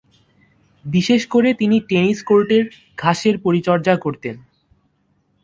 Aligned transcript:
বিশেষ 0.85 1.21
করে 1.27 1.49
তিনি 1.53 1.77
টেনিস 1.79 2.19
কোর্টের 2.23 2.63
ঘাসের 2.97 3.35
পরিচর্যা 3.39 3.95
করতেন। 3.97 4.35